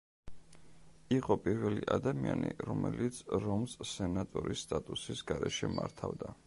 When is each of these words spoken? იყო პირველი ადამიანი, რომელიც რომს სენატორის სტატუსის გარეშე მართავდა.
იყო 1.17 1.37
პირველი 1.47 1.83
ადამიანი, 1.97 2.49
რომელიც 2.71 3.23
რომს 3.45 3.77
სენატორის 3.93 4.69
სტატუსის 4.71 5.27
გარეშე 5.33 5.73
მართავდა. 5.81 6.39